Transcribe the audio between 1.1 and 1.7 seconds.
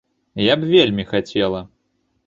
хацела.